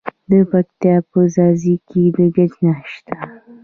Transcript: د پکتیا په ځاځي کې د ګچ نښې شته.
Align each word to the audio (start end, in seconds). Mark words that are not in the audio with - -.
د 0.29 0.31
پکتیا 0.51 0.95
په 1.11 1.19
ځاځي 1.33 1.75
کې 1.87 2.03
د 2.15 2.17
ګچ 2.35 2.53
نښې 2.65 2.87
شته. 2.93 3.17